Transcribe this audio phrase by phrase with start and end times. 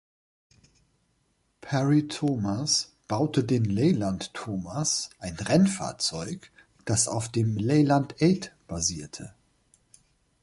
[1.61, 6.51] Parry-Thomas baute den Leyland-Thomas, ein Rennfahrzeug,
[6.85, 9.35] das auf dem Leyland Eight basierte.